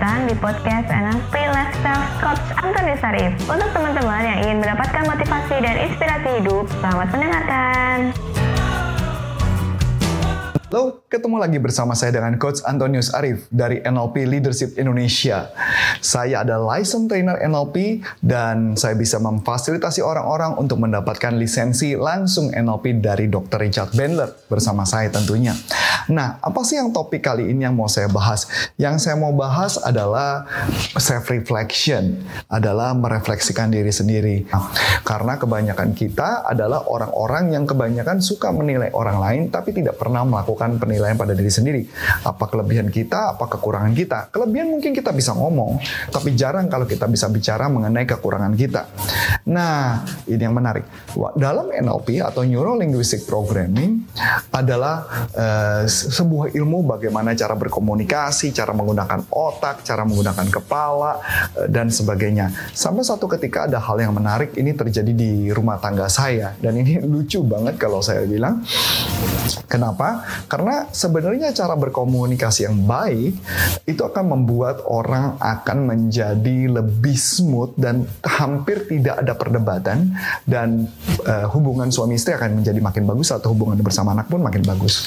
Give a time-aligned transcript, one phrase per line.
[0.00, 3.36] datang di podcast NLP Lifestyle Coach Antoni Sarif.
[3.44, 7.98] Untuk teman-teman yang ingin mendapatkan motivasi dan inspirasi hidup, selamat mendengarkan.
[10.72, 15.52] Halo, ketemu lagi bersama saya dengan Coach Antonius Arif dari NLP Leadership Indonesia.
[16.00, 23.04] Saya adalah license trainer NLP dan saya bisa memfasilitasi orang-orang untuk mendapatkan lisensi langsung NLP
[23.04, 23.60] dari Dr.
[23.60, 25.52] Richard Bandler bersama saya tentunya.
[26.10, 28.50] Nah, apa sih yang topik kali ini yang mau saya bahas?
[28.74, 30.42] Yang saya mau bahas adalah
[30.98, 32.18] self reflection,
[32.50, 34.50] adalah merefleksikan diri sendiri.
[34.50, 34.74] Nah,
[35.06, 40.82] karena kebanyakan kita adalah orang-orang yang kebanyakan suka menilai orang lain tapi tidak pernah melakukan
[40.82, 41.82] penilaian pada diri sendiri.
[42.26, 44.18] Apa kelebihan kita, apa kekurangan kita.
[44.34, 45.78] Kelebihan mungkin kita bisa ngomong,
[46.10, 48.90] tapi jarang kalau kita bisa bicara mengenai kekurangan kita.
[49.46, 50.82] Nah, ini yang menarik.
[51.38, 54.02] Dalam NLP atau Neuro Linguistic Programming
[54.50, 55.06] adalah
[55.38, 61.20] uh, sebuah ilmu bagaimana cara berkomunikasi, cara menggunakan otak, cara menggunakan kepala,
[61.56, 62.50] uh, dan sebagainya.
[62.72, 66.56] Sampai satu ketika ada hal yang menarik ini terjadi di rumah tangga saya.
[66.56, 68.64] Dan ini lucu banget kalau saya bilang.
[69.70, 70.26] Kenapa?
[70.50, 73.34] Karena sebenarnya cara berkomunikasi yang baik
[73.86, 80.14] itu akan membuat orang akan menjadi lebih smooth dan hampir tidak ada perdebatan
[80.46, 80.90] dan
[81.22, 85.06] uh, hubungan suami istri akan menjadi makin bagus atau hubungan bersama anak pun makin bagus.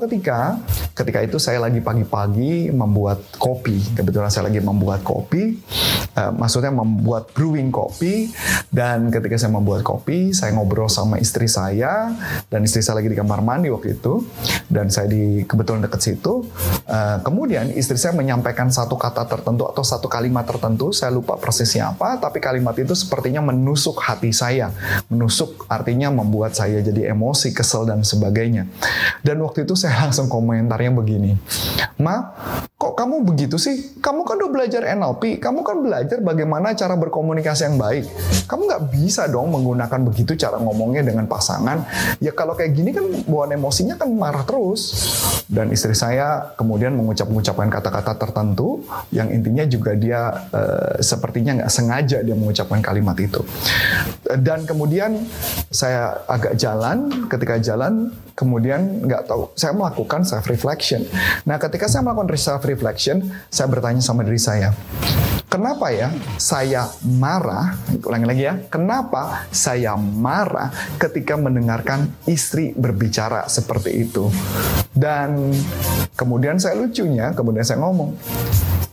[0.00, 0.56] Ketika,
[0.96, 3.76] ketika itu saya lagi pagi-pagi membuat kopi.
[3.92, 5.60] Kebetulan saya lagi membuat kopi,
[6.16, 8.32] uh, maksudnya membuat brewing kopi
[8.72, 12.16] dan ketika saya membuat kopi, saya ngobrol sama istri saya
[12.48, 14.24] dan istri saya lagi di kamar mandi waktu itu
[14.72, 16.48] dan saya di kebetulan dekat situ.
[16.88, 21.92] Uh, kemudian istri saya menyampaikan satu kata tertentu atau satu kalimat tertentu, saya lupa persisnya
[21.92, 24.72] apa, tapi kalimat itu sepertinya menusuk hati saya.
[25.12, 28.64] Menusuk artinya membuat saya jadi emosi, kesel dan sebagainya.
[29.20, 31.34] Dan waktu itu saya langsung komentarnya begini,
[32.00, 32.32] Ma,
[32.80, 34.00] kok kamu begitu sih?
[34.00, 38.08] Kamu kan udah belajar NLP, kamu kan belajar bagaimana cara berkomunikasi yang baik.
[38.48, 41.84] Kamu nggak bisa dong menggunakan begitu cara ngomongnya dengan pasangan.
[42.24, 44.96] Ya kalau kayak gini kan buat emosinya kan marah terus.
[45.50, 52.24] Dan istri saya kemudian mengucap-mengucapkan kata-kata tertentu yang intinya juga dia uh, sepertinya nggak sengaja
[52.24, 53.44] dia mengucapkan kalimat itu.
[54.40, 55.20] Dan kemudian
[55.68, 61.08] saya agak jalan, ketika jalan kemudian nggak tahu, saya melakukan self reflection.
[61.48, 64.76] Nah, ketika saya melakukan self reflection, saya bertanya sama diri saya,
[65.50, 67.74] Kenapa ya saya marah?
[68.06, 68.54] Ulangi lagi ya.
[68.70, 74.30] Kenapa saya marah ketika mendengarkan istri berbicara seperti itu?
[74.94, 75.50] Dan
[76.14, 78.14] kemudian saya lucunya, kemudian saya ngomong,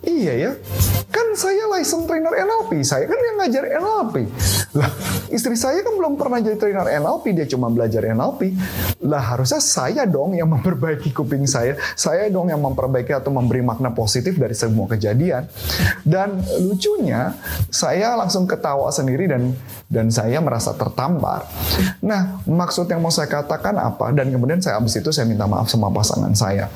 [0.02, 0.52] iya ya,
[1.14, 4.16] kan saya license trainer NLP, saya kan yang ngajar NLP.
[4.74, 4.90] Lah,
[5.30, 8.58] istri saya kan belum pernah jadi trainer NLP, dia cuma belajar NLP.
[9.06, 13.94] Lah, harusnya saya dong yang memperbaiki kuping saya, saya dong yang memperbaiki atau memberi makna
[13.94, 15.46] positif dari semua kejadian.
[16.02, 17.38] Dan lucunya,
[17.70, 19.54] saya langsung ketawa sendiri dan
[19.88, 21.48] dan saya merasa tertampar.
[22.04, 24.12] Nah, maksud yang mau saya katakan apa?
[24.12, 26.68] Dan kemudian saya habis itu saya minta maaf sama pasangan saya.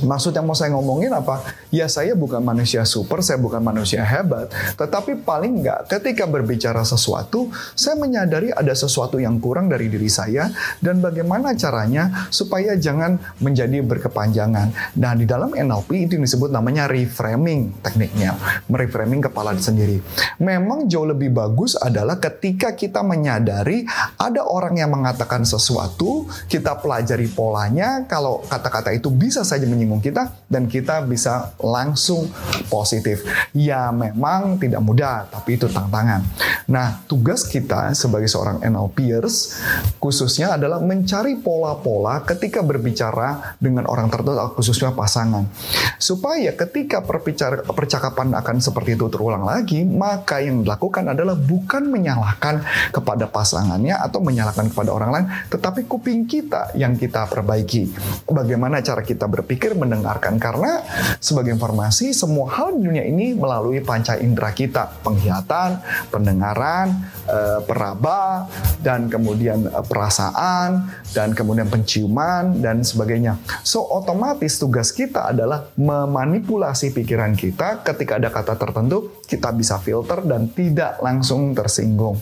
[0.00, 1.44] Maksud yang mau saya ngomongin apa?
[1.68, 7.48] Ya saya bukan manusia super, saya bukan manusia hebat, tetapi paling nggak ketika berbicara sesuatu,
[7.72, 10.52] saya menyadari ada sesuatu yang kurang dari diri saya
[10.84, 15.00] dan bagaimana caranya supaya jangan menjadi berkepanjangan.
[15.00, 18.36] Nah di dalam NLP itu disebut namanya reframing tekniknya,
[18.68, 20.04] mereframing kepala sendiri.
[20.36, 23.88] Memang jauh lebih bagus adalah ketika kita menyadari
[24.20, 30.34] ada orang yang mengatakan sesuatu, kita pelajari polanya, kalau kata-kata itu bisa saja menyinggung kita
[30.50, 32.28] dan kita bisa langsung
[32.68, 33.24] positif.
[33.54, 36.26] Ya memang tidak mudah, tapi itu tantangan.
[36.66, 39.62] Nah, tugas kita sebagai seorang NLPers
[40.02, 45.46] khususnya adalah mencari pola-pola ketika berbicara dengan orang tertentu, khususnya pasangan.
[46.02, 46.98] Supaya ketika
[47.70, 52.58] percakapan akan seperti itu terulang lagi, maka yang dilakukan adalah bukan menyalahkan
[52.90, 57.86] kepada pasangannya atau menyalahkan kepada orang lain, tetapi kuping kita yang kita perbaiki.
[58.26, 60.42] Bagaimana cara kita berpikir, mendengarkan.
[60.42, 60.82] Karena
[61.22, 66.96] sebagai informasi, semua hal di dunia ini melalui panca indera kita, penglihatan, pendengaran,
[67.28, 68.48] e, peraba,
[68.80, 73.36] dan kemudian e, perasaan, dan kemudian penciuman, dan sebagainya.
[73.60, 80.24] So, otomatis tugas kita adalah memanipulasi pikiran kita ketika ada kata tertentu, kita bisa filter
[80.24, 82.16] dan tidak langsung tersinggung.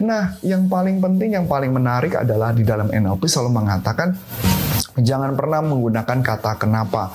[0.00, 4.16] Nah, yang paling penting, yang paling menarik adalah di dalam NLP selalu mengatakan
[4.94, 7.10] Jangan pernah menggunakan kata kenapa.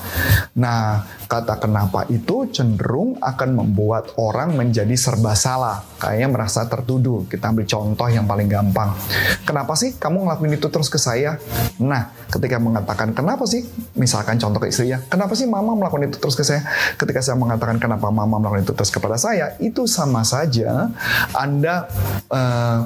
[0.60, 5.86] Nah, Kata kenapa itu cenderung akan membuat orang menjadi serba salah.
[6.02, 7.30] Kayaknya merasa tertuduh.
[7.30, 8.98] Kita ambil contoh yang paling gampang.
[9.46, 11.38] Kenapa sih kamu ngelakuin itu terus ke saya?
[11.78, 13.66] Nah, ketika mengatakan kenapa sih,
[13.98, 16.62] misalkan contoh ke istrinya, kenapa sih mama melakukan itu terus ke saya?
[16.96, 20.94] Ketika saya mengatakan kenapa mama melakukan itu terus kepada saya, itu sama saja
[21.34, 21.90] Anda
[22.30, 22.86] uh,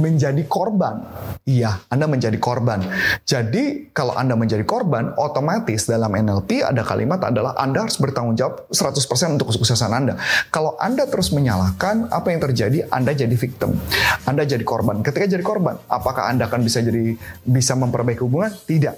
[0.00, 1.04] menjadi korban.
[1.46, 2.82] Iya, Anda menjadi korban.
[3.22, 8.66] Jadi, kalau Anda menjadi korban, otomatis dalam NLP ada kalimat adalah Anda harus bertanggung jawab
[8.72, 10.18] 100% untuk kesuksesan Anda.
[10.50, 12.88] Kalau Anda terus menyalahkan, apa yang terjadi?
[12.90, 13.78] Anda jadi victim.
[14.26, 15.04] Anda jadi korban.
[15.06, 17.14] Ketika jadi korban, apakah Anda akan bisa jadi
[17.46, 18.45] bisa memperbaiki hubungan?
[18.50, 18.94] Tidak.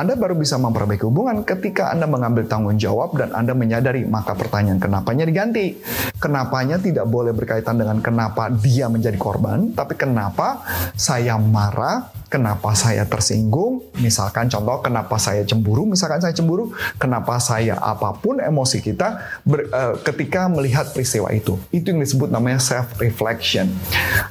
[0.00, 4.80] Anda baru bisa memperbaiki hubungan ketika Anda mengambil tanggung jawab dan Anda menyadari, maka pertanyaan
[4.80, 5.76] kenapanya diganti.
[6.16, 10.64] Kenapanya tidak boleh berkaitan dengan kenapa dia menjadi korban, tapi kenapa
[10.96, 17.74] saya marah, kenapa saya tersinggung, misalkan contoh kenapa saya cemburu, misalkan saya cemburu, kenapa saya
[17.76, 21.58] apa pun emosi kita ber, uh, ketika melihat peristiwa itu.
[21.74, 23.74] Itu yang disebut namanya self reflection.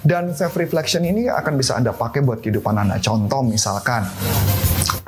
[0.01, 3.03] Dan self reflection ini akan bisa Anda pakai buat kehidupan Anda.
[3.03, 4.07] Contoh misalkan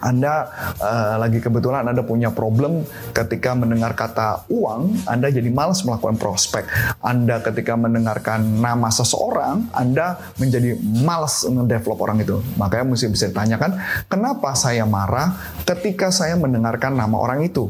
[0.01, 0.49] anda
[0.81, 2.83] uh, lagi kebetulan Anda punya problem
[3.13, 6.65] ketika mendengar kata uang, Anda jadi malas melakukan prospek.
[7.05, 10.75] Anda ketika mendengarkan nama seseorang, Anda menjadi
[11.05, 12.41] malas ngedevelop orang itu.
[12.57, 13.77] Makanya mesti bisa ditanyakan,
[14.09, 17.69] kenapa saya marah ketika saya mendengarkan nama orang itu?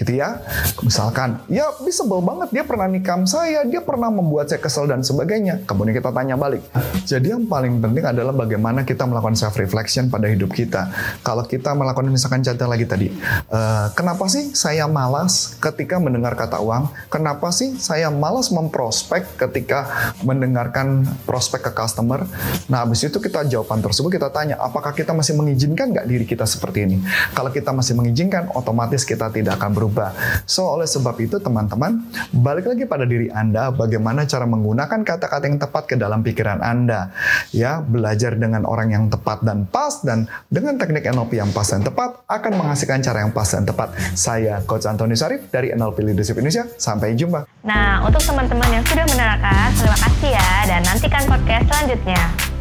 [0.00, 0.40] Gitu ya.
[0.80, 5.04] Misalkan, ya bisa sebel banget, dia pernah nikam saya, dia pernah membuat saya kesel dan
[5.04, 5.68] sebagainya.
[5.68, 6.64] Kemudian kita tanya balik.
[7.04, 10.88] Jadi yang paling penting adalah bagaimana kita melakukan self-reflection pada hidup kita.
[11.20, 13.12] Kalau kita melakukan misalkan contoh lagi tadi,
[13.52, 16.88] uh, kenapa sih saya malas ketika mendengar kata uang?
[17.12, 22.24] Kenapa sih saya malas memprospek ketika mendengarkan prospek ke customer?
[22.72, 26.48] Nah, habis itu kita jawaban tersebut kita tanya, apakah kita masih mengizinkan nggak diri kita
[26.48, 26.96] seperti ini?
[27.36, 30.14] Kalau kita masih mengizinkan, otomatis kita tidak akan berubah berubah.
[30.46, 35.58] So, oleh sebab itu teman-teman, balik lagi pada diri Anda, bagaimana cara menggunakan kata-kata yang
[35.58, 37.10] tepat ke dalam pikiran Anda.
[37.50, 41.82] Ya, belajar dengan orang yang tepat dan pas, dan dengan teknik NLP yang pas dan
[41.82, 43.90] tepat, akan menghasilkan cara yang pas dan tepat.
[44.14, 46.70] Saya Coach Antoni Sarif dari NLP Leadership Indonesia.
[46.78, 47.50] Sampai jumpa.
[47.66, 52.59] Nah, untuk teman-teman yang sudah menerangkan, terima kasih ya, dan nantikan podcast selanjutnya.